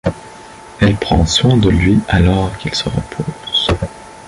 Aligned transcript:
Elle 0.79 0.95
prend 0.95 1.27
soin 1.27 1.57
de 1.57 1.69
lui 1.69 1.99
alors 2.07 2.57
qu'il 2.57 2.73
se 2.73 2.89
repose. 2.89 3.69